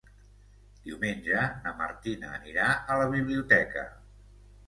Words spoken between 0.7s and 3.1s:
Diumenge na Martina anirà a la